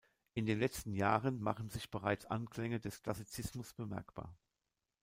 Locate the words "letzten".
0.57-0.95